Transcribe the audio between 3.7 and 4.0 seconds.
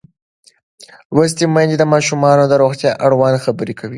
کوي.